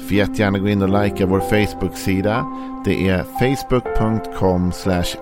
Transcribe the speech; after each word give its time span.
Får 0.00 0.12
jättegärna 0.12 0.58
gå 0.58 0.68
in 0.68 0.82
och 0.82 1.02
likea 1.04 1.26
vår 1.26 1.40
Facebook-sida. 1.40 2.46
Det 2.84 3.08
är 3.08 3.22
facebook.com 3.22 4.72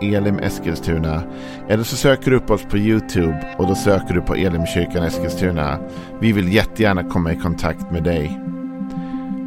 elimeskilstuna. 0.01 1.23
Eller 1.69 1.85
så 1.85 1.97
söker 1.97 2.31
du 2.31 2.37
upp 2.37 2.51
oss 2.51 2.63
på 2.63 2.79
YouTube 2.79 3.55
och 3.59 3.67
då 3.67 3.75
söker 3.75 4.15
du 4.15 4.21
på 4.21 4.35
Elimkyrkan 4.35 5.05
Eskilstuna. 5.05 5.79
Vi 6.21 6.33
vill 6.33 6.53
jättegärna 6.53 7.05
komma 7.05 7.33
i 7.33 7.37
kontakt 7.37 7.91
med 7.91 8.05
dig. 8.05 8.41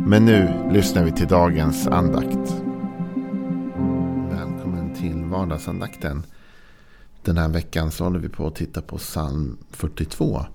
Men 0.05 0.25
nu 0.25 0.69
lyssnar 0.71 1.03
vi 1.03 1.11
till 1.11 1.27
dagens 1.27 1.87
andakt. 1.87 2.55
Välkommen 4.31 4.95
till 4.95 5.25
vardagsandakten. 5.25 6.23
Den 7.23 7.37
här 7.37 7.49
veckan 7.49 7.91
så 7.91 8.03
håller 8.03 8.19
vi 8.19 8.29
på 8.29 8.47
att 8.47 8.55
titta 8.55 8.81
på 8.81 8.97
psalm 8.97 9.57
42. 9.71 10.45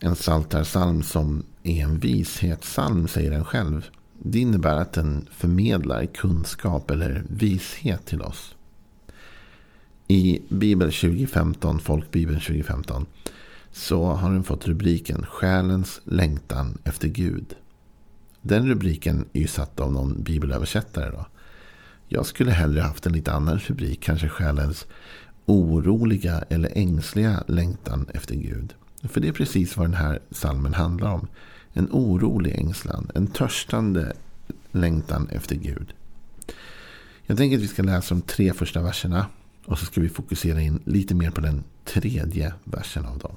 En 0.00 0.16
saltarsalm 0.16 1.02
som 1.02 1.42
är 1.68 1.84
en 1.84 1.98
vishetssalm 1.98 3.08
säger 3.08 3.30
den 3.30 3.44
själv. 3.44 3.86
Det 4.22 4.38
innebär 4.38 4.76
att 4.76 4.92
den 4.92 5.26
förmedlar 5.30 6.06
kunskap 6.06 6.90
eller 6.90 7.24
vishet 7.28 8.06
till 8.06 8.22
oss. 8.22 8.54
I 10.08 10.42
Bibel 10.48 10.92
2015, 10.92 11.80
Folkbibeln 11.80 12.40
2015, 12.40 13.06
så 13.72 14.04
har 14.04 14.32
den 14.32 14.44
fått 14.44 14.68
rubriken 14.68 15.26
Själens 15.26 16.00
längtan 16.04 16.78
efter 16.84 17.08
Gud. 17.08 17.54
Den 18.42 18.68
rubriken 18.68 19.24
är 19.32 19.40
ju 19.40 19.46
satt 19.46 19.80
av 19.80 19.92
någon 19.92 20.22
bibelöversättare. 20.22 21.10
Då. 21.10 21.26
Jag 22.08 22.26
skulle 22.26 22.50
hellre 22.50 22.80
haft 22.80 23.06
en 23.06 23.12
lite 23.12 23.32
annan 23.32 23.58
rubrik, 23.58 24.02
kanske 24.02 24.28
själens 24.28 24.86
oroliga 25.46 26.44
eller 26.48 26.72
ängsliga 26.74 27.44
längtan 27.46 28.06
efter 28.14 28.34
Gud. 28.34 28.74
För 29.02 29.20
det 29.20 29.28
är 29.28 29.32
precis 29.32 29.76
vad 29.76 29.86
den 29.86 29.94
här 29.94 30.18
salmen 30.30 30.74
handlar 30.74 31.12
om. 31.12 31.28
En 31.72 31.88
orolig 31.90 32.54
ängslan, 32.54 33.10
en 33.14 33.26
törstande 33.26 34.12
längtan 34.72 35.28
efter 35.28 35.56
Gud. 35.56 35.94
Jag 37.26 37.36
tänker 37.36 37.56
att 37.56 37.62
vi 37.62 37.68
ska 37.68 37.82
läsa 37.82 38.14
de 38.14 38.20
tre 38.20 38.52
första 38.52 38.82
verserna 38.82 39.26
och 39.64 39.78
så 39.78 39.86
ska 39.86 40.00
vi 40.00 40.08
fokusera 40.08 40.60
in 40.60 40.80
lite 40.84 41.14
mer 41.14 41.30
på 41.30 41.40
den 41.40 41.64
tredje 41.84 42.54
versen 42.64 43.06
av 43.06 43.18
dem. 43.18 43.36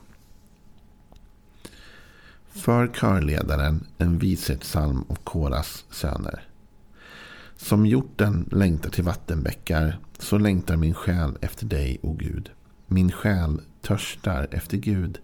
För 2.51 2.87
körledaren 2.87 3.87
en 3.97 4.17
vishetssalm 4.17 5.03
av 5.07 5.15
Koras 5.15 5.85
söner. 5.89 6.43
Som 7.57 7.85
hjorten 7.85 8.49
längtar 8.51 8.89
till 8.89 9.03
vattenbäckar 9.03 9.99
så 10.19 10.37
längtar 10.37 10.75
min 10.75 10.93
själ 10.93 11.37
efter 11.41 11.65
dig, 11.65 11.99
o 12.01 12.13
Gud. 12.13 12.49
Min 12.87 13.11
själ 13.11 13.61
törstar 13.81 14.47
efter 14.51 14.77
Gud 14.77 15.19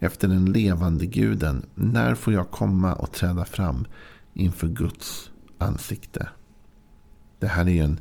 efter 0.00 0.28
den 0.28 0.52
levande 0.52 1.06
guden. 1.06 1.66
När 1.74 2.14
får 2.14 2.32
jag 2.32 2.50
komma 2.50 2.94
och 2.94 3.12
träda 3.12 3.44
fram 3.44 3.86
inför 4.34 4.68
Guds 4.68 5.30
ansikte? 5.58 6.28
Det 7.38 7.46
här 7.46 7.68
är 7.68 7.84
en 7.84 8.00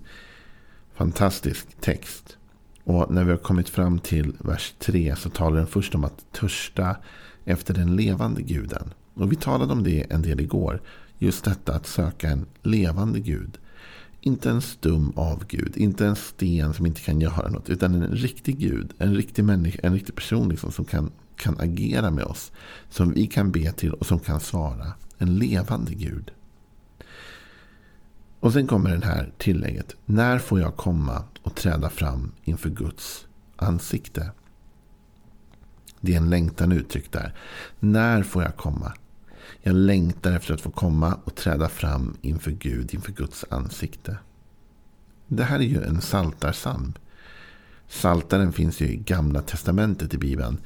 fantastisk 0.93 1.81
text. 1.81 2.37
Och 2.83 3.11
när 3.11 3.23
vi 3.23 3.31
har 3.31 3.37
kommit 3.37 3.69
fram 3.69 3.99
till 3.99 4.33
vers 4.39 4.73
3 4.79 5.15
så 5.15 5.29
talar 5.29 5.57
den 5.57 5.67
först 5.67 5.95
om 5.95 6.03
att 6.03 6.31
törsta 6.31 6.95
efter 7.45 7.73
den 7.73 7.95
levande 7.95 8.41
guden. 8.41 8.93
Och 9.13 9.31
vi 9.31 9.35
talade 9.35 9.73
om 9.73 9.83
det 9.83 10.11
en 10.11 10.21
del 10.21 10.39
igår. 10.39 10.81
Just 11.17 11.43
detta 11.43 11.73
att 11.73 11.87
söka 11.87 12.29
en 12.29 12.45
levande 12.63 13.19
gud. 13.19 13.57
Inte 14.21 14.49
en 14.49 14.61
stum 14.61 15.13
av 15.15 15.43
Gud, 15.47 15.77
inte 15.77 16.05
en 16.05 16.15
sten 16.15 16.73
som 16.73 16.85
inte 16.85 17.01
kan 17.01 17.21
göra 17.21 17.49
något. 17.49 17.69
Utan 17.69 17.95
en 17.95 18.11
riktig 18.11 18.57
Gud, 18.59 18.93
en 18.97 19.15
riktig 19.15 19.43
människa, 19.43 19.79
en 19.83 19.93
riktig 19.93 20.15
person 20.15 20.49
liksom, 20.49 20.71
som 20.71 20.85
kan 20.85 21.11
kan 21.37 21.59
agera 21.59 22.11
med 22.11 22.23
oss. 22.23 22.51
Som 22.89 23.13
vi 23.13 23.27
kan 23.27 23.51
be 23.51 23.71
till 23.71 23.93
och 23.93 24.05
som 24.05 24.19
kan 24.19 24.39
svara. 24.39 24.93
En 25.17 25.35
levande 25.35 25.93
Gud. 25.93 26.31
Och 28.39 28.53
sen 28.53 28.67
kommer 28.67 28.97
det 28.97 29.05
här 29.05 29.31
tillägget. 29.37 29.95
När 30.05 30.39
får 30.39 30.59
jag 30.59 30.75
komma 30.75 31.23
och 31.43 31.55
träda 31.55 31.89
fram 31.89 32.31
inför 32.43 32.69
Guds 32.69 33.27
ansikte? 33.55 34.31
Det 36.01 36.13
är 36.13 36.17
en 36.17 36.29
längtan 36.29 36.71
uttryckt 36.71 37.11
där. 37.11 37.33
När 37.79 38.23
får 38.23 38.43
jag 38.43 38.55
komma? 38.55 38.93
Jag 39.61 39.75
längtar 39.75 40.31
efter 40.31 40.53
att 40.53 40.61
få 40.61 40.71
komma 40.71 41.17
och 41.23 41.35
träda 41.35 41.69
fram 41.69 42.17
inför 42.21 42.51
Gud, 42.51 42.93
inför 42.93 43.11
Guds 43.11 43.45
ansikte. 43.49 44.17
Det 45.27 45.43
här 45.43 45.59
är 45.59 45.63
ju 45.63 45.83
en 45.83 46.01
saltarsalm. 46.01 46.93
Saltaren 47.87 48.53
finns 48.53 48.81
ju 48.81 48.87
i 48.87 48.95
Gamla 48.95 49.41
Testamentet 49.41 50.13
i 50.13 50.17
Bibeln. 50.17 50.57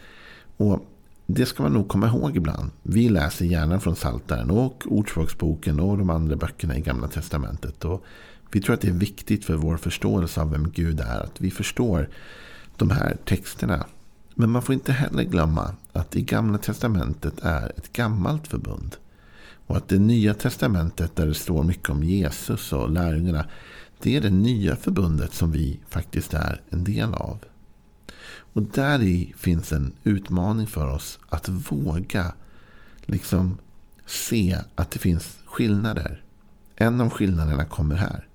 Och 0.62 0.86
det 1.26 1.46
ska 1.46 1.64
man 1.64 1.74
nog 1.74 1.88
komma 1.88 2.08
ihåg 2.08 2.38
ibland. 2.38 2.72
Vi 2.84 3.10
läser 3.10 3.46
gärna 3.46 3.80
från 3.80 3.96
Saltaren 3.96 4.52
och 4.52 4.84
Ordspråksboken 4.86 5.80
och 5.80 5.98
de 5.98 6.10
andra 6.10 6.36
böckerna 6.36 6.78
i 6.78 6.82
Gamla 6.82 7.08
Testamentet. 7.08 7.86
Och 7.86 8.04
vi 8.52 8.62
tror 8.62 8.74
att 8.74 8.82
det 8.82 8.88
är 8.88 8.92
viktigt 8.92 9.46
för 9.46 9.56
vår 9.56 9.78
förståelse 9.78 10.42
av 10.42 10.52
vem 10.52 10.72
Gud 10.72 11.00
är 11.00 11.20
att 11.20 11.42
vi 11.42 11.52
förstår 11.52 12.10
de 12.78 12.90
här 12.90 13.18
texterna. 13.26 13.86
Men 14.36 14.50
man 14.50 14.62
får 14.62 14.74
inte 14.74 14.92
heller 14.92 15.24
glömma 15.24 15.76
att 15.94 16.16
i 16.16 16.22
Gamla 16.22 16.58
Testamentet 16.58 17.40
är 17.42 17.72
ett 17.78 17.94
gammalt 17.94 18.48
förbund. 18.48 18.96
Och 19.68 19.78
att 19.78 19.90
det 19.90 20.00
nya 20.00 20.34
testamentet 20.34 21.16
där 21.16 21.28
det 21.28 21.34
står 21.34 21.64
mycket 21.64 21.90
om 21.90 22.04
Jesus 22.04 22.74
och 22.74 22.90
lärjungarna. 22.90 23.46
Det 24.02 24.18
är 24.18 24.22
det 24.22 24.30
nya 24.30 24.76
förbundet 24.76 25.34
som 25.34 25.52
vi 25.52 25.80
faktiskt 25.90 26.34
är 26.34 26.62
en 26.70 26.84
del 26.84 27.14
av. 27.14 27.38
Och 28.54 28.64
där 28.64 29.02
i 29.02 29.34
finns 29.38 29.72
en 29.72 29.94
utmaning 30.04 30.68
för 30.68 30.88
oss 30.88 31.20
att 31.30 31.50
våga 31.50 32.34
liksom 33.02 33.58
se 34.06 34.58
att 34.76 34.92
det 34.92 35.00
finns 35.00 35.38
skillnader. 35.46 36.24
En 36.76 37.02
av 37.02 37.10
skillnaderna 37.10 37.66
kommer 37.66 37.96
här. 37.96 38.28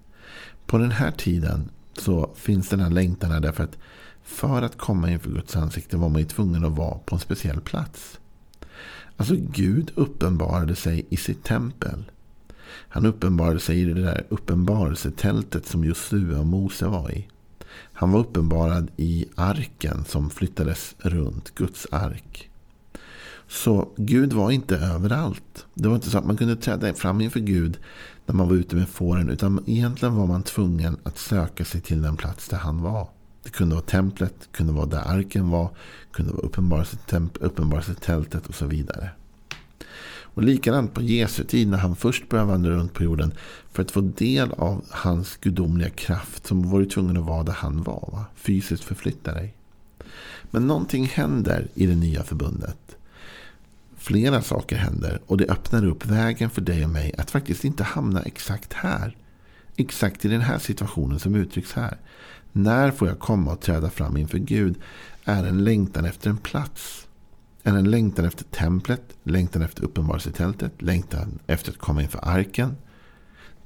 På 0.67 0.79
den 0.79 0.91
här 0.91 1.11
tiden 1.11 1.71
så 1.99 2.31
finns 2.37 2.69
den 2.69 2.81
här 2.81 2.91
längtan 2.91 3.43
därför 3.43 3.65
att 3.65 3.79
för 4.23 4.63
att 4.63 4.79
komma 4.79 5.11
inför 5.11 5.31
Guds 5.31 5.57
ansikte 5.57 5.97
var 5.97 6.09
man 6.09 6.21
ju 6.21 6.27
tvungen 6.27 6.65
att 6.65 6.77
vara 6.77 6.99
på 6.99 7.15
en 7.15 7.21
speciell 7.21 7.61
plats. 7.61 8.21
Alltså 9.17 9.35
Gud 9.39 9.93
uppenbarade 9.95 10.77
sig 10.77 11.07
i 11.09 11.17
sitt 11.17 11.45
tempel. 11.45 12.05
Han 12.89 13.07
uppenbarade 13.07 13.61
sig 13.61 13.81
i 13.81 13.85
det 13.85 14.03
där 14.03 14.27
uppenbarelsetältet 14.29 15.67
som 15.67 15.85
Josua 15.85 16.39
och 16.39 16.47
Mose 16.47 16.87
var 16.87 17.11
i. 17.11 17.29
Han 17.93 18.13
var 18.13 18.21
uppenbarad 18.21 18.91
i 18.97 19.27
arken 19.35 20.05
som 20.05 20.31
flyttades 20.31 20.95
runt, 20.99 21.55
Guds 21.55 21.87
ark. 21.91 22.51
Så 23.49 23.89
Gud 23.97 24.33
var 24.33 24.51
inte 24.51 24.77
överallt. 24.77 25.67
Det 25.75 25.89
var 25.89 25.95
inte 25.95 26.11
så 26.11 26.19
att 26.19 26.27
man 26.27 26.37
kunde 26.37 26.57
träda 26.57 26.95
fram 26.95 27.21
inför 27.21 27.41
Gud 27.41 27.79
när 28.27 28.35
man 28.35 28.49
var 28.49 28.57
ute 28.57 28.77
med 28.77 28.89
fåren. 28.89 29.29
Utan 29.29 29.65
egentligen 29.67 30.15
var 30.15 30.27
man 30.27 30.43
tvungen 30.43 30.97
att 31.03 31.19
söka 31.19 31.65
sig 31.65 31.81
till 31.81 32.03
den 32.03 32.17
plats 32.17 32.49
där 32.49 32.57
han 32.57 32.83
var. 32.83 33.09
Det 33.43 33.51
kunde 33.51 33.75
vara 33.75 33.85
templet, 33.85 34.35
det 34.41 34.57
kunde 34.57 34.73
vara 34.73 34.87
där 34.87 35.03
arken 35.09 35.51
var, 35.51 35.65
det 35.65 36.13
kunde 36.13 36.33
vara 36.33 36.47
uppenbarelsetältet 37.41 38.47
och 38.47 38.55
så 38.55 38.67
vidare. 38.67 39.11
Och 40.37 40.43
likadant 40.43 40.95
på 40.95 41.03
Jesu 41.03 41.45
tid 41.45 41.69
när 41.69 41.79
han 41.79 41.97
först 41.97 42.29
började 42.29 42.51
vandra 42.51 42.71
runt 42.71 42.95
på 42.95 43.05
jorden. 43.05 43.33
För 43.73 43.83
att 43.83 43.91
få 43.91 44.01
del 44.01 44.53
av 44.53 44.85
hans 44.91 45.37
gudomliga 45.37 45.91
kraft. 45.91 46.47
Som 46.47 46.71
var 46.71 46.85
tvungen 46.85 47.17
att 47.17 47.25
vara 47.25 47.43
där 47.43 47.53
han 47.53 47.83
var. 47.83 48.09
Va? 48.13 48.25
Fysiskt 48.35 48.85
förflytta 48.85 49.35
dig. 49.35 49.55
Men 50.51 50.67
någonting 50.67 51.05
händer 51.05 51.69
i 51.75 51.87
det 51.87 51.95
nya 51.95 52.23
förbundet. 52.23 52.97
Flera 53.97 54.43
saker 54.43 54.77
händer. 54.77 55.21
Och 55.27 55.37
det 55.37 55.51
öppnar 55.51 55.85
upp 55.85 56.07
vägen 56.07 56.51
för 56.51 56.61
dig 56.61 56.85
och 56.85 56.91
mig 56.91 57.15
att 57.19 57.31
faktiskt 57.31 57.65
inte 57.65 57.85
hamna 57.85 58.23
exakt 58.23 58.73
här. 58.73 59.17
Exakt 59.77 60.25
i 60.25 60.29
den 60.29 60.41
här 60.41 60.59
situationen 60.59 61.19
som 61.19 61.35
uttrycks 61.35 61.73
här. 61.73 61.99
När 62.53 62.91
får 62.91 63.09
jag 63.09 63.19
komma 63.19 63.53
och 63.53 63.61
träda 63.61 63.91
fram 63.91 64.17
inför 64.17 64.39
Gud? 64.39 64.77
Är 65.25 65.45
en 65.45 65.65
längtan 65.65 66.05
efter 66.05 66.31
en 66.31 66.39
plats 66.39 67.06
än 67.67 67.77
en 67.77 67.91
längtan 67.91 68.25
efter 68.25 68.45
templet, 68.45 69.03
längtan 69.23 69.63
efter 69.63 69.85
uppenbarelsetältet, 69.85 70.83
längtan 70.83 71.39
efter 71.47 71.73
att 71.73 71.79
komma 71.79 72.03
inför 72.03 72.21
arken. 72.23 72.77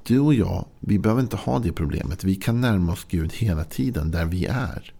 Du 0.03 0.19
och 0.19 0.33
jag, 0.33 0.65
vi 0.79 0.99
behöver 0.99 1.21
inte 1.21 1.35
ha 1.35 1.59
det 1.59 1.71
problemet. 1.71 2.23
Vi 2.23 2.35
kan 2.35 2.61
närma 2.61 2.91
oss 2.91 3.05
Gud 3.09 3.33
hela 3.33 3.63
tiden 3.63 4.11
där 4.11 4.25
vi 4.25 4.45
är. 4.45 4.93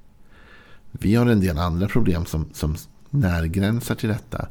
Vi 0.91 1.15
har 1.15 1.25
en 1.25 1.39
del 1.39 1.57
andra 1.57 1.87
problem 1.87 2.25
som, 2.25 2.49
som 2.53 2.75
närgränsar 3.09 3.95
till 3.95 4.09
detta. 4.09 4.47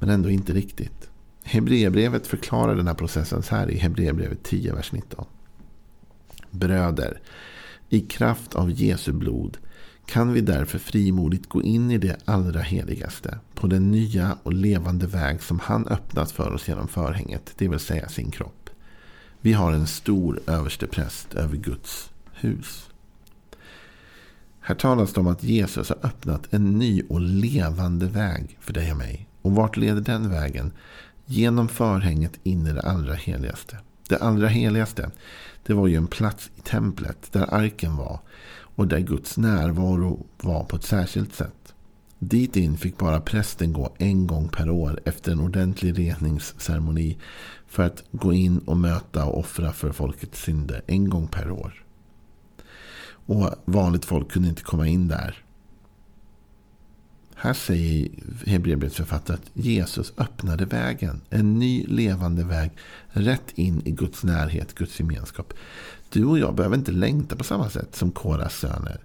Men 0.00 0.08
ändå 0.08 0.30
inte 0.30 0.52
riktigt. 0.52 1.10
Hebreerbrevet 1.42 2.26
förklarar 2.26 2.74
den 2.74 2.86
här 2.86 2.94
processen 2.94 3.42
så 3.42 3.54
här 3.54 3.70
i 3.70 3.78
Hebreerbrevet 3.78 4.42
10, 4.42 4.74
vers 4.74 4.92
19. 4.92 5.24
Bröder, 6.50 7.20
i 7.88 8.00
kraft 8.00 8.54
av 8.54 8.70
Jesu 8.70 9.12
blod 9.12 9.58
kan 10.10 10.32
vi 10.32 10.40
därför 10.40 10.78
frimodigt 10.78 11.48
gå 11.48 11.62
in 11.62 11.90
i 11.90 11.98
det 11.98 12.16
allra 12.24 12.60
heligaste 12.60 13.38
på 13.54 13.66
den 13.66 13.90
nya 13.90 14.38
och 14.42 14.52
levande 14.52 15.06
väg 15.06 15.42
som 15.42 15.58
han 15.58 15.86
öppnat 15.86 16.32
för 16.32 16.52
oss 16.52 16.68
genom 16.68 16.88
förhänget, 16.88 17.52
det 17.56 17.68
vill 17.68 17.78
säga 17.78 18.08
sin 18.08 18.30
kropp. 18.30 18.70
Vi 19.40 19.52
har 19.52 19.72
en 19.72 19.86
stor 19.86 20.40
överstepräst 20.46 21.34
över 21.34 21.56
Guds 21.56 22.10
hus. 22.32 22.90
Här 24.60 24.74
talas 24.74 25.12
det 25.12 25.20
om 25.20 25.26
att 25.26 25.42
Jesus 25.42 25.88
har 25.88 25.98
öppnat 26.02 26.54
en 26.54 26.78
ny 26.78 27.02
och 27.08 27.20
levande 27.20 28.06
väg 28.06 28.58
för 28.60 28.72
dig 28.72 28.90
och 28.90 28.98
mig. 28.98 29.28
Och 29.42 29.52
vart 29.52 29.76
leder 29.76 30.00
den 30.00 30.30
vägen? 30.30 30.72
Genom 31.26 31.68
förhänget 31.68 32.40
in 32.42 32.66
i 32.66 32.72
det 32.72 32.82
allra 32.82 33.14
heligaste. 33.14 33.78
Det 34.08 34.16
allra 34.16 34.48
heligaste, 34.48 35.10
det 35.66 35.74
var 35.74 35.86
ju 35.86 35.96
en 35.96 36.06
plats 36.06 36.50
i 36.56 36.60
templet 36.60 37.32
där 37.32 37.54
arken 37.54 37.96
var 37.96 38.20
och 38.74 38.88
där 38.88 39.00
Guds 39.00 39.36
närvaro 39.36 40.26
var 40.40 40.64
på 40.64 40.76
ett 40.76 40.84
särskilt 40.84 41.34
sätt. 41.34 41.74
Dit 42.18 42.56
in 42.56 42.76
fick 42.76 42.98
bara 42.98 43.20
prästen 43.20 43.72
gå 43.72 43.94
en 43.98 44.26
gång 44.26 44.48
per 44.48 44.70
år 44.70 45.00
efter 45.04 45.32
en 45.32 45.40
ordentlig 45.40 45.98
reningsceremoni 45.98 47.18
för 47.66 47.82
att 47.82 48.04
gå 48.12 48.32
in 48.32 48.58
och 48.58 48.76
möta 48.76 49.24
och 49.24 49.38
offra 49.38 49.72
för 49.72 49.92
folkets 49.92 50.42
synder 50.42 50.82
en 50.86 51.10
gång 51.10 51.28
per 51.28 51.50
år. 51.50 51.84
Och 53.26 53.50
vanligt 53.64 54.04
folk 54.04 54.30
kunde 54.30 54.48
inte 54.48 54.62
komma 54.62 54.86
in 54.86 55.08
där. 55.08 55.44
Här 57.42 57.52
säger 57.52 58.08
Hebreerbrevets 58.46 58.96
författare 58.96 59.36
att 59.36 59.50
Jesus 59.64 60.12
öppnade 60.16 60.64
vägen. 60.64 61.20
En 61.30 61.58
ny 61.58 61.86
levande 61.86 62.44
väg 62.44 62.70
rätt 63.08 63.52
in 63.54 63.82
i 63.84 63.90
Guds 63.90 64.24
närhet, 64.24 64.74
Guds 64.74 65.00
gemenskap. 65.00 65.52
Du 66.08 66.24
och 66.24 66.38
jag 66.38 66.54
behöver 66.54 66.76
inte 66.76 66.92
längta 66.92 67.36
på 67.36 67.44
samma 67.44 67.70
sätt 67.70 67.96
som 67.96 68.10
Koras 68.10 68.54
söner. 68.54 69.00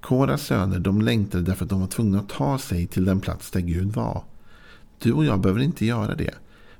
Koras 0.00 0.42
söner 0.42 0.78
de 0.78 1.02
längtade 1.02 1.44
därför 1.44 1.64
att 1.64 1.70
de 1.70 1.80
var 1.80 1.86
tvungna 1.86 2.18
att 2.18 2.28
ta 2.28 2.58
sig 2.58 2.86
till 2.86 3.04
den 3.04 3.20
plats 3.20 3.50
där 3.50 3.60
Gud 3.60 3.92
var. 3.92 4.24
Du 4.98 5.12
och 5.12 5.24
jag 5.24 5.40
behöver 5.40 5.60
inte 5.60 5.86
göra 5.86 6.14
det. 6.14 6.34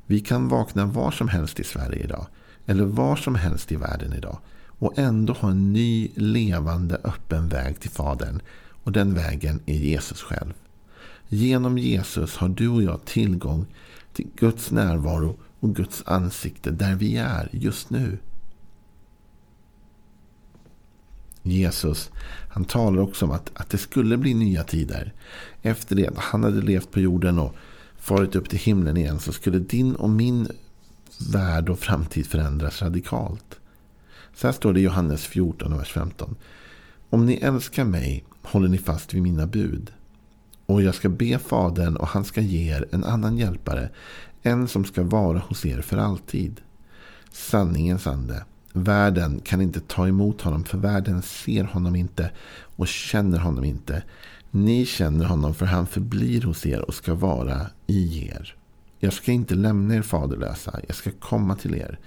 Vi 0.07 0.21
kan 0.21 0.49
vakna 0.49 0.87
var 0.87 1.11
som 1.11 1.29
helst 1.29 1.61
i 1.61 1.65
Sverige 1.65 2.05
idag. 2.05 2.27
Eller 2.67 2.85
var 2.85 3.17
som 3.17 3.35
helst 3.35 3.73
i 3.73 3.77
världen 3.77 4.13
idag. 4.13 4.39
Och 4.67 4.99
ändå 4.99 5.33
ha 5.33 5.51
en 5.51 5.73
ny 5.73 6.11
levande 6.15 7.01
öppen 7.05 7.49
väg 7.49 7.81
till 7.81 7.91
Fadern. 7.91 8.41
Och 8.85 8.93
den 8.93 9.15
vägen 9.15 9.61
är 9.67 9.79
Jesus 9.79 10.23
själv. 10.23 10.53
Genom 11.33 11.79
Jesus 11.79 12.37
har 12.37 12.49
du 12.49 12.69
och 12.69 12.83
jag 12.83 13.05
tillgång 13.05 13.67
till 14.13 14.27
Guds 14.37 14.71
närvaro 14.71 15.37
och 15.61 15.75
Guds 15.77 16.03
ansikte 16.07 16.71
där 16.71 16.95
vi 16.95 17.17
är 17.17 17.49
just 17.53 17.91
nu. 17.91 18.19
Jesus 21.43 22.11
han 22.51 22.65
talar 22.65 23.03
också 23.03 23.25
om 23.25 23.31
att, 23.31 23.51
att 23.55 23.71
det 23.71 23.79
skulle 23.79 24.17
bli 24.17 24.35
nya 24.35 24.65
tider. 24.65 25.13
Efter 25.63 25.97
det 25.97 26.07
att 26.07 26.19
han 26.19 26.45
hade 26.45 26.63
levt 26.63 26.91
på 26.91 27.01
jorden 27.01 27.39
och 27.39 27.55
farit 27.99 28.37
upp 28.37 28.49
till 28.49 28.59
himlen 28.59 28.97
igen 28.97 29.19
så 29.19 29.33
skulle 29.33 29.59
din 29.59 29.95
och 29.95 30.11
min 30.11 30.49
värld 31.33 31.69
och 31.69 31.79
framtid 31.79 32.27
förändras 32.27 32.83
radikalt. 32.83 33.61
Så 34.35 34.47
här 34.47 34.53
står 34.53 34.73
det 34.73 34.81
i 34.81 34.83
Johannes 34.83 35.25
14, 35.25 35.79
vers 35.79 35.93
15. 35.93 36.37
Om 37.11 37.27
ni 37.27 37.35
älskar 37.35 37.85
mig 37.85 38.25
håller 38.43 38.69
ni 38.69 38.79
fast 38.79 39.15
vid 39.15 39.23
mina 39.23 39.47
bud. 39.47 39.93
Och 40.71 40.83
jag 40.83 40.95
ska 40.95 41.09
be 41.09 41.39
Fadern 41.39 41.97
och 41.97 42.09
han 42.09 42.25
ska 42.25 42.41
ge 42.41 42.77
er 42.77 42.87
en 42.91 43.05
annan 43.05 43.39
hjälpare. 43.39 43.91
En 44.43 44.69
som 44.69 44.85
ska 44.85 45.03
vara 45.03 45.39
hos 45.39 45.67
er 45.67 45.81
för 45.81 45.97
alltid. 45.97 46.61
Sanningens 47.33 48.07
ande. 48.07 48.45
Världen 48.73 49.41
kan 49.41 49.61
inte 49.61 49.81
ta 49.81 50.09
emot 50.09 50.41
honom 50.41 50.65
för 50.65 50.79
världen 50.79 51.23
ser 51.23 51.65
honom 51.65 51.97
inte 51.97 52.31
och 52.77 52.89
känner 52.89 53.39
honom 53.39 53.65
inte. 53.65 54.03
Ni 54.51 54.87
känner 54.87 55.25
honom 55.25 55.55
för 55.55 55.67
han 55.67 55.87
förblir 55.87 56.43
hos 56.43 56.67
er 56.67 56.81
och 56.81 56.95
ska 56.95 57.15
vara 57.15 57.67
i 57.87 58.29
er. 58.29 58.55
Jag 58.99 59.13
ska 59.13 59.33
inte 59.33 59.55
lämna 59.55 59.95
er 59.95 60.03
faderlösa, 60.03 60.81
jag 60.87 60.97
ska 60.97 61.11
komma 61.11 61.57
till 61.57 61.75
er. 61.75 61.99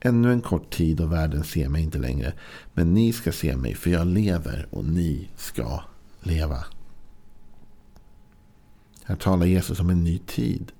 Ännu 0.00 0.32
en 0.32 0.40
kort 0.40 0.70
tid 0.70 1.00
och 1.00 1.12
världen 1.12 1.44
ser 1.44 1.68
mig 1.68 1.82
inte 1.82 1.98
längre. 1.98 2.32
Men 2.74 2.94
ni 2.94 3.12
ska 3.12 3.32
se 3.32 3.56
mig 3.56 3.74
för 3.74 3.90
jag 3.90 4.06
lever 4.06 4.66
och 4.70 4.84
ni 4.84 5.28
ska 5.36 5.80
leva. 6.22 6.64
Här 9.06 9.16
talar 9.16 9.46
Jesus 9.46 9.80
om 9.80 9.90
en 9.90 10.04
ny 10.04 10.18
tid. 10.18 10.72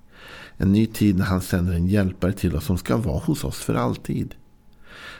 En 0.56 0.72
ny 0.72 0.86
tid 0.86 1.16
när 1.18 1.24
han 1.24 1.40
sänder 1.40 1.72
en 1.74 1.86
hjälpare 1.86 2.32
till 2.32 2.56
oss 2.56 2.64
som 2.64 2.78
ska 2.78 2.96
vara 2.96 3.18
hos 3.18 3.44
oss 3.44 3.58
för 3.58 3.74
alltid. 3.74 4.34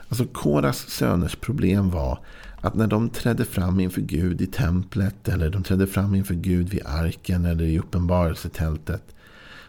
Alltså 0.08 0.24
Koras 0.24 0.78
söners 0.90 1.36
problem 1.36 1.90
var 1.90 2.18
att 2.60 2.74
när 2.74 2.86
de 2.86 3.08
trädde 3.08 3.44
fram 3.44 3.80
inför 3.80 4.00
Gud 4.00 4.40
i 4.40 4.46
templet 4.46 5.28
eller 5.28 5.50
de 5.50 5.62
trädde 5.62 5.86
fram 5.86 6.14
inför 6.14 6.34
Gud 6.34 6.68
vid 6.68 6.86
arken 6.86 7.44
eller 7.44 7.64
i 7.64 7.78
uppenbarelsetältet 7.78 9.14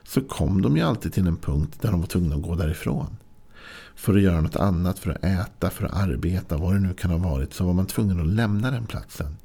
så 0.04 0.22
kom 0.22 0.62
de 0.62 0.78
ju 0.78 0.84
alltid 0.84 1.13
till 1.13 1.28
en 1.28 1.38
punkt 1.38 1.78
där 1.81 1.92
de 1.92 2.00
var 2.00 2.07
tvungna 2.07 2.36
att 2.36 2.42
gå 2.42 2.56
därifrån. 2.56 3.18
För 3.95 4.16
att 4.16 4.22
göra 4.22 4.42
något 4.42 4.56
annat, 4.56 5.00
för 5.00 5.12
att 5.12 5.24
äta, 5.24 5.69
för 5.69 5.86
att 5.86 5.94
arbeta, 5.94 6.57
vad 6.57 6.74
det 6.74 6.80
nu 6.80 6.94
kan 6.94 7.12
ha 7.12 7.18
varit, 7.18 7.54
så 7.54 7.66
var 7.66 7.74
man 7.74 7.86
tvungen 7.86 8.19
att 8.19 8.28
lämna 8.28 8.72
den 8.72 8.86
platsen. 8.86 9.36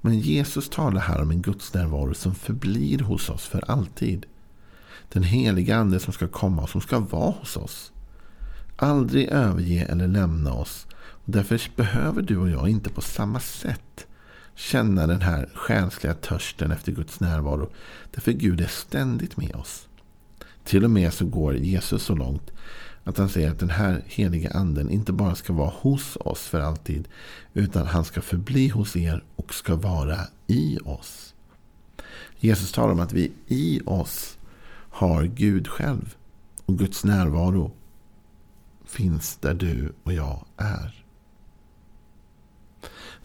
Men 0.00 0.18
Jesus 0.18 0.68
talar 0.68 1.00
här 1.00 1.22
om 1.22 1.30
en 1.30 1.42
Guds 1.42 1.74
närvaro 1.74 2.14
som 2.14 2.34
förblir 2.34 2.98
hos 2.98 3.30
oss 3.30 3.46
för 3.46 3.70
alltid. 3.70 4.26
Den 5.12 5.22
heliga 5.22 5.76
ande 5.76 6.00
som 6.00 6.12
ska 6.12 6.28
komma 6.28 6.62
och 6.62 6.70
som 6.70 6.80
ska 6.80 6.98
vara 6.98 7.30
hos 7.30 7.56
oss. 7.56 7.92
Aldrig 8.76 9.28
överge 9.28 9.84
eller 9.84 10.08
lämna 10.08 10.52
oss. 10.52 10.86
Och 10.92 11.32
därför 11.32 11.60
behöver 11.76 12.22
du 12.22 12.36
och 12.36 12.50
jag 12.50 12.68
inte 12.68 12.90
på 12.90 13.00
samma 13.00 13.40
sätt 13.40 14.06
känna 14.54 15.06
den 15.06 15.20
här 15.20 15.48
själsliga 15.54 16.14
törsten 16.14 16.70
efter 16.70 16.92
Guds 16.92 17.20
närvaro. 17.20 17.70
Därför 18.10 18.32
Gud 18.32 18.60
är 18.60 18.66
ständigt 18.66 19.36
med 19.36 19.54
oss. 19.54 19.88
Till 20.70 20.84
och 20.84 20.90
med 20.90 21.12
så 21.12 21.26
går 21.26 21.56
Jesus 21.56 22.02
så 22.02 22.14
långt 22.14 22.50
att 23.04 23.18
han 23.18 23.28
säger 23.28 23.50
att 23.50 23.58
den 23.58 23.70
här 23.70 24.02
heliga 24.06 24.50
anden 24.50 24.90
inte 24.90 25.12
bara 25.12 25.34
ska 25.34 25.52
vara 25.52 25.72
hos 25.76 26.16
oss 26.20 26.40
för 26.40 26.60
alltid. 26.60 27.08
Utan 27.54 27.86
han 27.86 28.04
ska 28.04 28.20
förbli 28.20 28.68
hos 28.68 28.96
er 28.96 29.24
och 29.36 29.54
ska 29.54 29.76
vara 29.76 30.18
i 30.46 30.78
oss. 30.84 31.34
Jesus 32.38 32.72
talar 32.72 32.92
om 32.92 33.00
att 33.00 33.12
vi 33.12 33.32
i 33.46 33.80
oss 33.86 34.38
har 34.90 35.24
Gud 35.24 35.68
själv. 35.68 36.14
Och 36.66 36.78
Guds 36.78 37.04
närvaro 37.04 37.72
finns 38.86 39.36
där 39.36 39.54
du 39.54 39.92
och 40.02 40.12
jag 40.12 40.44
är. 40.56 41.04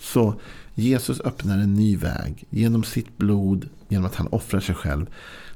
Så 0.05 0.39
Jesus 0.75 1.19
öppnar 1.19 1.57
en 1.57 1.74
ny 1.74 1.97
väg 1.97 2.43
genom 2.50 2.83
sitt 2.83 3.17
blod, 3.17 3.69
genom 3.88 4.05
att 4.05 4.15
han 4.15 4.27
offrar 4.27 4.59
sig 4.59 4.75
själv 4.75 5.05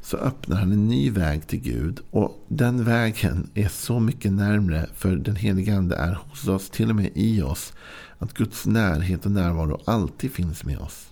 så 0.02 0.18
öppnar 0.18 0.58
han 0.58 0.72
en 0.72 0.88
ny 0.88 1.12
väg 1.12 1.48
till 1.48 1.60
Gud. 1.60 2.00
Och 2.12 2.46
den 2.48 2.84
vägen 2.84 3.50
är 3.54 3.68
så 3.68 4.00
mycket 4.00 4.32
närmre 4.32 4.90
för 4.96 5.16
den 5.16 5.36
helige 5.36 5.78
Ande 5.78 5.96
är 5.96 6.14
hos 6.14 6.48
oss, 6.48 6.70
till 6.70 6.90
och 6.90 6.96
med 6.96 7.12
i 7.16 7.42
oss. 7.42 7.74
Att 8.20 8.34
Guds 8.34 8.66
närhet 8.66 9.26
och 9.26 9.32
närvaro 9.32 9.82
alltid 9.86 10.32
finns 10.32 10.64
med 10.64 10.78
oss. 10.78 11.08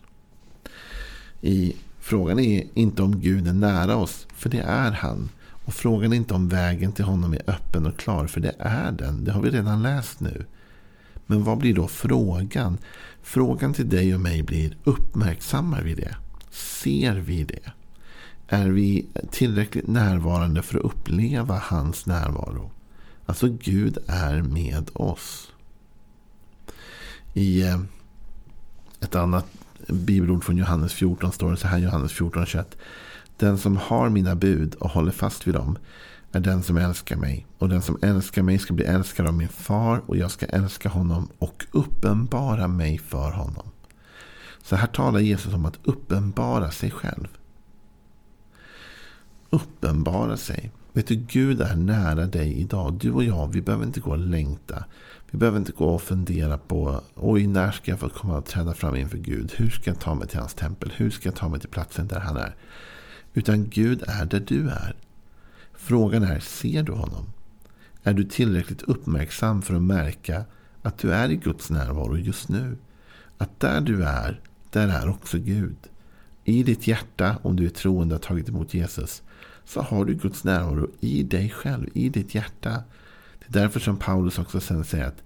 I, 1.41 1.75
frågan 1.99 2.39
är 2.39 2.63
inte 2.73 3.03
om 3.03 3.19
Gud 3.21 3.47
är 3.47 3.53
nära 3.53 3.95
oss, 3.95 4.27
för 4.35 4.49
det 4.49 4.61
är 4.61 4.91
han. 4.91 5.29
Och 5.65 5.73
frågan 5.73 6.13
är 6.13 6.17
inte 6.17 6.33
om 6.33 6.49
vägen 6.49 6.91
till 6.91 7.05
honom 7.05 7.33
är 7.33 7.41
öppen 7.47 7.85
och 7.85 7.97
klar, 7.97 8.27
för 8.27 8.41
det 8.41 8.55
är 8.59 8.91
den. 8.91 9.23
Det 9.23 9.31
har 9.31 9.41
vi 9.41 9.49
redan 9.49 9.83
läst 9.83 10.19
nu. 10.19 10.45
Men 11.27 11.43
vad 11.43 11.57
blir 11.57 11.73
då 11.73 11.87
frågan? 11.87 12.77
Frågan 13.21 13.73
till 13.73 13.89
dig 13.89 14.15
och 14.15 14.21
mig 14.21 14.43
blir, 14.43 14.77
uppmärksammar 14.83 15.81
vi 15.81 15.93
det? 15.93 16.15
Ser 16.51 17.15
vi 17.15 17.43
det? 17.43 17.71
Är 18.47 18.69
vi 18.69 19.05
tillräckligt 19.31 19.87
närvarande 19.87 20.61
för 20.61 20.77
att 20.77 20.85
uppleva 20.85 21.61
hans 21.63 22.05
närvaro? 22.05 22.71
Alltså 23.25 23.47
Gud 23.47 23.97
är 24.07 24.41
med 24.41 24.89
oss. 24.93 25.51
I 27.33 27.61
eh, 27.61 27.79
ett 28.99 29.15
annat 29.15 29.47
bibelord 29.87 30.43
från 30.43 30.57
Johannes 30.57 30.93
14 30.93 31.31
står 31.31 31.51
det 31.51 31.57
så 31.57 31.67
här, 31.67 31.77
Johannes 31.77 32.11
14, 32.11 32.45
21. 32.45 32.77
Den 33.37 33.57
som 33.57 33.77
har 33.77 34.09
mina 34.09 34.35
bud 34.35 34.75
och 34.75 34.89
håller 34.89 35.11
fast 35.11 35.47
vid 35.47 35.53
dem 35.53 35.77
är 36.31 36.39
den 36.39 36.63
som 36.63 36.77
älskar 36.77 37.15
mig. 37.15 37.45
Och 37.57 37.69
den 37.69 37.81
som 37.81 37.99
älskar 38.01 38.41
mig 38.41 38.59
ska 38.59 38.73
bli 38.73 38.85
älskad 38.85 39.27
av 39.27 39.33
min 39.33 39.47
far 39.47 40.01
och 40.05 40.17
jag 40.17 40.31
ska 40.31 40.45
älska 40.45 40.89
honom 40.89 41.29
och 41.39 41.65
uppenbara 41.71 42.67
mig 42.67 42.97
för 42.97 43.31
honom. 43.31 43.69
Så 44.63 44.75
här 44.75 44.87
talar 44.87 45.19
Jesus 45.19 45.53
om 45.53 45.65
att 45.65 45.79
uppenbara 45.83 46.71
sig 46.71 46.91
själv 46.91 47.27
uppenbara 49.49 50.37
sig. 50.37 50.71
Vet 50.93 51.07
du, 51.07 51.15
Gud 51.15 51.61
är 51.61 51.75
nära 51.75 52.25
dig 52.25 52.59
idag. 52.59 52.93
Du 52.93 53.11
och 53.11 53.23
jag, 53.23 53.47
vi 53.47 53.61
behöver 53.61 53.85
inte 53.85 53.99
gå 53.99 54.11
och 54.11 54.17
längta. 54.17 54.83
Vi 55.31 55.37
behöver 55.37 55.57
inte 55.57 55.71
gå 55.71 55.85
och 55.85 56.01
fundera 56.01 56.57
på, 56.57 57.01
oj, 57.15 57.47
när 57.47 57.71
ska 57.71 57.91
jag 57.91 57.99
få 57.99 58.09
komma 58.09 58.37
och 58.37 58.45
träda 58.45 58.73
fram 58.73 58.95
inför 58.95 59.17
Gud? 59.17 59.53
Hur 59.55 59.69
ska 59.69 59.89
jag 59.89 59.99
ta 59.99 60.15
mig 60.15 60.27
till 60.27 60.39
hans 60.39 60.53
tempel? 60.53 60.93
Hur 60.95 61.09
ska 61.09 61.27
jag 61.29 61.35
ta 61.35 61.49
mig 61.49 61.59
till 61.59 61.69
platsen 61.69 62.07
där 62.07 62.19
han 62.19 62.37
är? 62.37 62.55
Utan 63.33 63.69
Gud 63.69 64.03
är 64.07 64.25
där 64.25 64.43
du 64.47 64.69
är. 64.69 64.95
Frågan 65.77 66.23
är, 66.23 66.39
ser 66.39 66.83
du 66.83 66.91
honom? 66.91 67.25
Är 68.03 68.13
du 68.13 68.23
tillräckligt 68.23 68.81
uppmärksam 68.81 69.61
för 69.61 69.75
att 69.75 69.81
märka 69.81 70.45
att 70.81 70.97
du 70.97 71.13
är 71.13 71.29
i 71.29 71.35
Guds 71.35 71.69
närvaro 71.69 72.17
just 72.17 72.49
nu? 72.49 72.77
Att 73.37 73.59
där 73.59 73.81
du 73.81 74.03
är, 74.03 74.41
där 74.71 74.87
är 74.87 75.09
också 75.09 75.37
Gud. 75.37 75.77
I 76.43 76.63
ditt 76.63 76.87
hjärta, 76.87 77.37
om 77.41 77.55
du 77.55 77.65
är 77.65 77.69
troende 77.69 78.15
och 78.15 78.21
har 78.21 78.27
tagit 78.27 78.49
emot 78.49 78.73
Jesus, 78.73 79.23
så 79.65 79.81
har 79.81 80.05
du 80.05 80.13
Guds 80.13 80.43
närvaro 80.43 80.89
i 80.99 81.23
dig 81.23 81.49
själv, 81.49 81.89
i 81.93 82.09
ditt 82.09 82.35
hjärta. 82.35 82.83
Det 83.39 83.57
är 83.57 83.61
därför 83.61 83.79
som 83.79 83.97
Paulus 83.97 84.39
också 84.39 84.59
sen 84.59 84.85
säger 84.85 85.05
att 85.05 85.23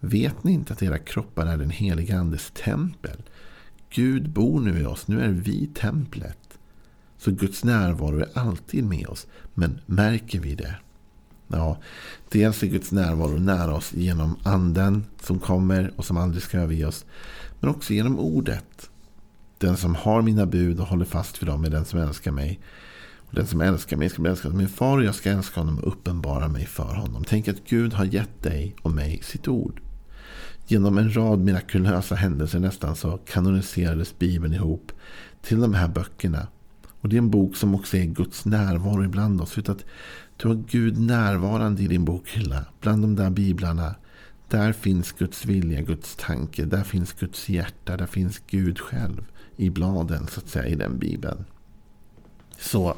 vet 0.00 0.44
ni 0.44 0.52
inte 0.52 0.72
att 0.72 0.82
era 0.82 0.98
kroppar 0.98 1.46
är 1.46 1.56
den 1.56 1.70
heliga 1.70 2.18
andes 2.18 2.50
tempel? 2.54 3.22
Gud 3.90 4.30
bor 4.30 4.60
nu 4.60 4.80
i 4.80 4.86
oss, 4.86 5.08
nu 5.08 5.20
är 5.20 5.28
vi 5.28 5.66
templet. 5.66 6.39
Så 7.20 7.30
Guds 7.30 7.64
närvaro 7.64 8.18
är 8.18 8.28
alltid 8.34 8.84
med 8.84 9.06
oss. 9.06 9.26
Men 9.54 9.80
märker 9.86 10.40
vi 10.40 10.54
det? 10.54 10.74
Ja, 11.48 11.78
dels 12.28 12.62
är 12.62 12.66
Guds 12.66 12.92
närvaro 12.92 13.38
nära 13.38 13.74
oss 13.74 13.92
genom 13.92 14.36
anden 14.42 15.04
som 15.22 15.38
kommer 15.38 15.92
och 15.96 16.04
som 16.04 16.16
aldrig 16.16 16.42
ska 16.42 16.58
överge 16.58 16.84
oss. 16.84 17.04
Men 17.60 17.70
också 17.70 17.92
genom 17.92 18.18
ordet. 18.18 18.90
Den 19.58 19.76
som 19.76 19.94
har 19.94 20.22
mina 20.22 20.46
bud 20.46 20.80
och 20.80 20.86
håller 20.86 21.04
fast 21.04 21.42
vid 21.42 21.48
dem 21.48 21.64
är 21.64 21.70
den 21.70 21.84
som 21.84 21.98
älskar 21.98 22.30
mig. 22.30 22.60
Och 23.16 23.34
den 23.34 23.46
som 23.46 23.60
älskar 23.60 23.96
mig 23.96 24.08
ska 24.08 24.22
bli 24.22 24.30
älskad. 24.30 24.54
Min 24.54 24.68
far 24.68 24.98
och 24.98 25.04
jag 25.04 25.14
ska 25.14 25.30
älska 25.30 25.60
honom 25.60 25.78
och 25.78 25.88
uppenbara 25.88 26.48
mig 26.48 26.66
för 26.66 26.94
honom. 26.94 27.24
Tänk 27.28 27.48
att 27.48 27.64
Gud 27.68 27.92
har 27.92 28.04
gett 28.04 28.42
dig 28.42 28.76
och 28.82 28.90
mig 28.90 29.20
sitt 29.22 29.48
ord. 29.48 29.80
Genom 30.66 30.98
en 30.98 31.16
rad 31.16 31.38
mirakulösa 31.38 32.14
händelser 32.14 32.58
nästan 32.58 32.96
så 32.96 33.18
kanoniserades 33.18 34.18
Bibeln 34.18 34.54
ihop 34.54 34.92
till 35.42 35.60
de 35.60 35.74
här 35.74 35.88
böckerna. 35.88 36.46
Och 37.00 37.08
det 37.08 37.16
är 37.16 37.18
en 37.18 37.30
bok 37.30 37.56
som 37.56 37.74
också 37.74 37.96
är 37.96 38.04
Guds 38.04 38.44
närvaro 38.44 39.04
ibland 39.04 39.40
oss. 39.40 39.58
Att 39.58 39.84
du 40.36 40.48
har 40.48 40.54
Gud 40.54 41.00
närvarande 41.00 41.82
i 41.82 41.86
din 41.86 42.04
bokhylla. 42.04 42.64
Bland 42.80 43.02
de 43.02 43.16
där 43.16 43.30
biblarna. 43.30 43.94
Där 44.48 44.72
finns 44.72 45.12
Guds 45.12 45.46
vilja, 45.46 45.82
Guds 45.82 46.16
tanke. 46.16 46.64
Där 46.64 46.82
finns 46.82 47.12
Guds 47.12 47.48
hjärta. 47.48 47.96
Där 47.96 48.06
finns 48.06 48.42
Gud 48.46 48.78
själv 48.78 49.26
i 49.56 49.70
bladen 49.70 50.26
så 50.26 50.40
att 50.40 50.48
säga 50.48 50.66
i 50.66 50.74
den 50.74 50.98
bibeln. 50.98 51.44
Så 52.58 52.96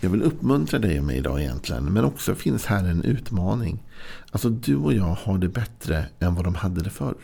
jag 0.00 0.10
vill 0.10 0.22
uppmuntra 0.22 0.78
dig 0.78 0.98
och 0.98 1.04
mig 1.04 1.16
idag 1.16 1.40
egentligen. 1.40 1.84
Men 1.84 2.04
också 2.04 2.34
finns 2.34 2.66
här 2.66 2.84
en 2.84 3.02
utmaning. 3.02 3.82
Alltså 4.30 4.50
du 4.50 4.76
och 4.76 4.92
jag 4.92 5.14
har 5.14 5.38
det 5.38 5.48
bättre 5.48 6.06
än 6.18 6.34
vad 6.34 6.44
de 6.44 6.54
hade 6.54 6.82
det 6.82 6.90
förr. 6.90 7.16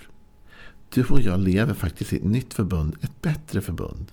Du 0.95 1.05
och 1.05 1.21
jag 1.21 1.41
lever 1.41 1.75
faktiskt 1.75 2.13
i 2.13 2.17
ett 2.17 2.25
nytt 2.25 2.55
förbund. 2.55 2.97
Ett 3.01 3.23
bättre 3.23 3.61
förbund. 3.61 4.13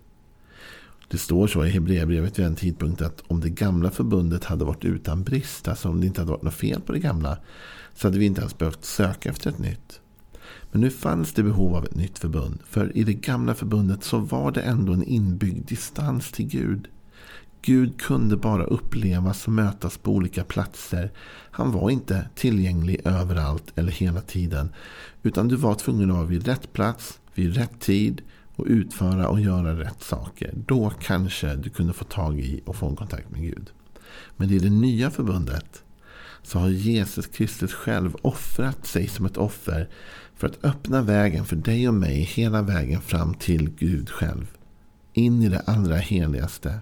Det 1.11 1.17
står 1.17 1.47
så 1.47 1.65
i 1.65 1.69
Hebreerbrevet 1.69 2.39
vid 2.39 2.45
en 2.45 2.55
tidpunkt 2.55 3.01
att 3.01 3.23
om 3.27 3.39
det 3.39 3.49
gamla 3.49 3.91
förbundet 3.91 4.43
hade 4.43 4.65
varit 4.65 4.85
utan 4.85 5.23
brist, 5.23 5.67
alltså 5.67 5.89
om 5.89 6.01
det 6.01 6.07
inte 6.07 6.21
hade 6.21 6.31
varit 6.31 6.43
något 6.43 6.53
fel 6.53 6.81
på 6.81 6.91
det 6.91 6.99
gamla, 6.99 7.37
så 7.95 8.07
hade 8.07 8.19
vi 8.19 8.25
inte 8.25 8.41
ens 8.41 8.57
behövt 8.57 8.85
söka 8.85 9.29
efter 9.29 9.49
ett 9.49 9.59
nytt. 9.59 10.01
Men 10.71 10.81
nu 10.81 10.89
fanns 10.89 11.33
det 11.33 11.43
behov 11.43 11.75
av 11.75 11.85
ett 11.85 11.95
nytt 11.95 12.19
förbund. 12.19 12.59
För 12.65 12.97
i 12.97 13.03
det 13.03 13.13
gamla 13.13 13.55
förbundet 13.55 14.03
så 14.03 14.17
var 14.19 14.51
det 14.51 14.61
ändå 14.61 14.93
en 14.93 15.03
inbyggd 15.03 15.69
distans 15.69 16.31
till 16.31 16.47
Gud. 16.47 16.87
Gud 17.61 18.01
kunde 18.01 18.37
bara 18.37 18.63
upplevas 18.63 19.47
och 19.47 19.53
mötas 19.53 19.97
på 19.97 20.11
olika 20.11 20.43
platser. 20.43 21.11
Han 21.51 21.71
var 21.71 21.89
inte 21.89 22.29
tillgänglig 22.35 23.01
överallt 23.05 23.71
eller 23.75 23.91
hela 23.91 24.21
tiden. 24.21 24.69
Utan 25.23 25.47
du 25.47 25.55
var 25.55 25.75
tvungen 25.75 26.09
att 26.09 26.17
vara 26.17 26.25
vid 26.25 26.47
rätt 26.47 26.73
plats, 26.73 27.19
vid 27.33 27.55
rätt 27.55 27.79
tid 27.79 28.21
och 28.59 28.65
utföra 28.67 29.27
och 29.27 29.39
göra 29.39 29.79
rätt 29.79 30.03
saker. 30.03 30.53
Då 30.55 30.89
kanske 30.89 31.55
du 31.55 31.69
kunde 31.69 31.93
få 31.93 32.03
tag 32.05 32.39
i 32.39 32.61
och 32.65 32.75
få 32.75 32.87
en 32.87 32.95
kontakt 32.95 33.31
med 33.31 33.41
Gud. 33.41 33.69
Men 34.37 34.49
i 34.49 34.59
det 34.59 34.69
nya 34.69 35.11
förbundet 35.11 35.83
så 36.43 36.59
har 36.59 36.69
Jesus 36.69 37.27
Kristus 37.27 37.73
själv 37.73 38.15
offrat 38.21 38.85
sig 38.85 39.07
som 39.07 39.25
ett 39.25 39.37
offer 39.37 39.89
för 40.35 40.47
att 40.47 40.65
öppna 40.65 41.01
vägen 41.01 41.45
för 41.45 41.55
dig 41.55 41.87
och 41.87 41.93
mig 41.93 42.21
hela 42.21 42.61
vägen 42.61 43.01
fram 43.01 43.33
till 43.33 43.69
Gud 43.69 44.09
själv. 44.09 44.47
In 45.13 45.41
i 45.41 45.49
det 45.49 45.59
allra 45.59 45.95
heligaste. 45.95 46.79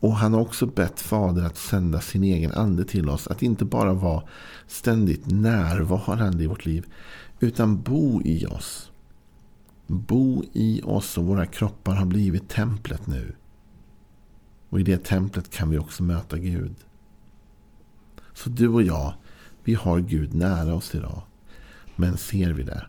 Och 0.00 0.16
han 0.16 0.34
har 0.34 0.40
också 0.40 0.66
bett 0.66 1.00
Fader 1.00 1.42
att 1.42 1.56
sända 1.56 2.00
sin 2.00 2.22
egen 2.22 2.52
ande 2.52 2.84
till 2.84 3.08
oss. 3.08 3.26
Att 3.26 3.42
inte 3.42 3.64
bara 3.64 3.92
vara 3.92 4.22
ständigt 4.66 5.26
närvarande 5.26 6.44
i 6.44 6.46
vårt 6.46 6.66
liv. 6.66 6.86
Utan 7.40 7.82
bo 7.82 8.22
i 8.22 8.46
oss. 8.46 8.87
Bo 9.90 10.44
i 10.52 10.82
oss 10.84 11.18
och 11.18 11.24
våra 11.24 11.46
kroppar 11.46 11.94
har 11.94 12.06
blivit 12.06 12.48
templet 12.48 13.06
nu. 13.06 13.34
Och 14.68 14.80
i 14.80 14.82
det 14.82 15.04
templet 15.04 15.50
kan 15.50 15.70
vi 15.70 15.78
också 15.78 16.02
möta 16.02 16.38
Gud. 16.38 16.74
Så 18.34 18.50
du 18.50 18.68
och 18.68 18.82
jag, 18.82 19.14
vi 19.64 19.74
har 19.74 20.00
Gud 20.00 20.34
nära 20.34 20.74
oss 20.74 20.94
idag. 20.94 21.22
Men 21.96 22.16
ser 22.16 22.52
vi 22.52 22.62
det? 22.62 22.86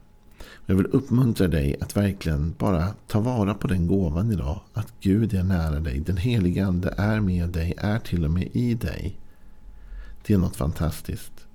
Jag 0.66 0.76
vill 0.76 0.86
uppmuntra 0.86 1.48
dig 1.48 1.76
att 1.82 1.98
verkligen 1.98 2.56
bara 2.58 2.88
ta 3.08 3.20
vara 3.20 3.54
på 3.54 3.68
den 3.68 3.88
gåvan 3.88 4.32
idag. 4.32 4.62
Att 4.74 4.94
Gud 5.02 5.34
är 5.34 5.44
nära 5.44 5.80
dig. 5.80 6.00
Den 6.00 6.18
helige 6.18 6.66
Ande 6.66 6.94
är 6.98 7.20
med 7.20 7.50
dig, 7.50 7.74
är 7.78 8.00
till 8.00 8.26
och 8.26 8.32
med 8.32 8.50
i 8.54 8.74
dig. 8.74 9.20
Det 10.26 10.34
är 10.34 10.38
något 10.38 10.56
fantastiskt. 10.56 11.48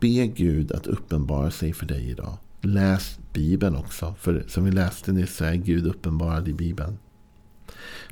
Be 0.00 0.26
Gud 0.26 0.72
att 0.72 0.86
uppenbara 0.86 1.50
sig 1.50 1.72
för 1.72 1.86
dig 1.86 2.10
idag. 2.10 2.36
Läs 2.60 3.17
Bibeln 3.32 3.76
också. 3.76 4.14
För 4.18 4.44
som 4.48 4.64
vi 4.64 4.70
läste 4.70 5.12
nyss 5.12 5.36
så 5.36 5.44
är 5.44 5.54
Gud 5.54 5.86
uppenbarad 5.86 6.48
i 6.48 6.52
Bibeln. 6.52 6.98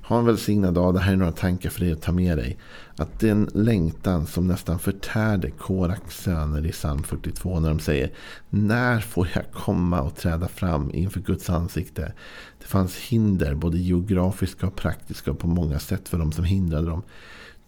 Ha 0.02 0.18
en 0.18 0.24
välsignad 0.24 0.74
dag. 0.74 0.94
Det 0.94 1.00
här 1.00 1.12
är 1.12 1.16
några 1.16 1.32
tankar 1.32 1.70
för 1.70 1.80
dig 1.80 1.92
att 1.92 2.02
ta 2.02 2.12
med 2.12 2.38
dig. 2.38 2.58
Att 2.96 3.20
den 3.20 3.50
längtan 3.54 4.26
som 4.26 4.46
nästan 4.46 4.78
förtärde 4.78 5.50
Koraks 5.50 6.22
söner 6.22 6.66
i 6.66 6.72
psalm 6.72 7.02
42 7.02 7.60
när 7.60 7.68
de 7.68 7.78
säger 7.78 8.12
När 8.50 9.00
får 9.00 9.28
jag 9.34 9.52
komma 9.52 10.00
och 10.00 10.16
träda 10.16 10.48
fram 10.48 10.90
inför 10.94 11.20
Guds 11.20 11.50
ansikte? 11.50 12.12
Det 12.58 12.66
fanns 12.66 12.96
hinder, 12.96 13.54
både 13.54 13.78
geografiska 13.78 14.66
och 14.66 14.76
praktiska 14.76 15.30
och 15.30 15.38
på 15.38 15.46
många 15.46 15.78
sätt 15.78 16.08
för 16.08 16.18
de 16.18 16.32
som 16.32 16.44
hindrade 16.44 16.88
dem. 16.88 17.02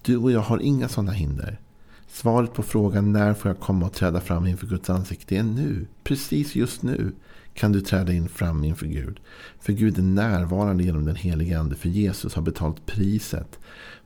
Du 0.02 0.16
och 0.16 0.32
jag 0.32 0.40
har 0.40 0.58
inga 0.58 0.88
sådana 0.88 1.12
hinder. 1.12 1.60
Svaret 2.18 2.54
på 2.54 2.62
frågan 2.62 3.12
när 3.12 3.34
får 3.34 3.50
jag 3.50 3.60
komma 3.60 3.86
och 3.86 3.92
träda 3.92 4.20
fram 4.20 4.46
inför 4.46 4.66
Guds 4.66 4.90
ansikte 4.90 5.36
är 5.36 5.42
nu. 5.42 5.86
Precis 6.04 6.54
just 6.54 6.82
nu 6.82 7.12
kan 7.54 7.72
du 7.72 7.80
träda 7.80 8.12
in 8.12 8.28
fram 8.28 8.64
inför 8.64 8.86
Gud. 8.86 9.20
För 9.60 9.72
Gud 9.72 9.98
är 9.98 10.02
närvarande 10.02 10.84
genom 10.84 11.04
den 11.04 11.16
helige 11.16 11.60
Ande. 11.60 11.76
För 11.76 11.88
Jesus 11.88 12.34
har 12.34 12.42
betalt 12.42 12.86
priset 12.86 13.58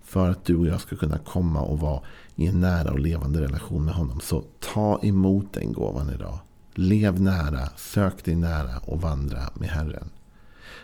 för 0.02 0.31
att 0.31 0.45
du 0.45 0.57
och 0.57 0.66
jag 0.66 0.81
ska 0.81 0.97
kunna 0.97 1.19
komma 1.19 1.61
och 1.61 1.81
vara 1.81 2.02
i 2.37 2.47
en 2.47 2.61
nära 2.61 2.92
och 2.92 3.00
levande 3.00 3.40
relation 3.40 3.85
med 3.85 3.95
honom. 3.95 4.21
Så 4.21 4.45
ta 4.61 5.00
emot 5.02 5.52
den 5.52 5.73
gåvan 5.73 6.11
idag. 6.11 6.38
Lev 6.75 7.21
nära, 7.21 7.69
sök 7.76 8.25
dig 8.25 8.37
nära 8.37 8.78
och 8.78 9.00
vandra 9.00 9.40
med 9.54 9.69
Herren. 9.69 10.11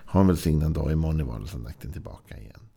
Ha 0.05 0.21
en 0.21 0.27
välsignad 0.27 0.73
dag. 0.73 0.93
Imorgon 0.93 1.21
är 1.21 1.25
vardagsandakten 1.25 1.93
tillbaka 1.93 2.39
igen. 2.39 2.68